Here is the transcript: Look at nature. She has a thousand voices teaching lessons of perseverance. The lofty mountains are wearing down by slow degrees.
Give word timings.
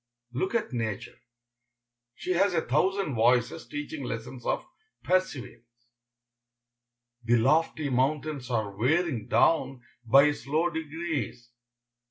Look 0.33 0.55
at 0.55 0.73
nature. 0.73 1.19
She 2.15 2.31
has 2.31 2.55
a 2.55 2.63
thousand 2.63 3.13
voices 3.13 3.67
teaching 3.67 4.03
lessons 4.03 4.47
of 4.47 4.65
perseverance. 5.03 5.89
The 7.23 7.35
lofty 7.37 7.87
mountains 7.89 8.49
are 8.49 8.75
wearing 8.75 9.27
down 9.27 9.83
by 10.03 10.31
slow 10.31 10.71
degrees. 10.71 11.51